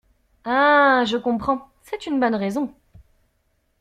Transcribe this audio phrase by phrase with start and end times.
[0.45, 2.73] Ha je comprends, c'est une bonne raison.